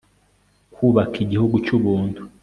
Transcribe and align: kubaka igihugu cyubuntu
kubaka 0.73 1.15
igihugu 1.25 1.55
cyubuntu 1.65 2.21